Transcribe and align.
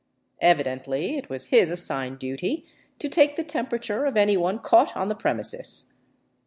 Evidently 0.39 1.15
it 1.15 1.29
was 1.29 1.49
his 1.49 1.69
assigned 1.69 2.17
duty 2.17 2.65
to 2.97 3.07
take 3.07 3.35
the 3.35 3.43
temperature 3.43 4.05
of 4.07 4.17
anyone 4.17 4.57
caught 4.57 4.97
on 4.97 5.09
the 5.09 5.15
premises. 5.15 5.93